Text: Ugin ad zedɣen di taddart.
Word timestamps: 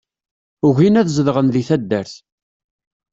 Ugin 0.67 0.99
ad 0.99 1.07
zedɣen 1.15 1.47
di 1.53 1.63
taddart. 1.67 2.13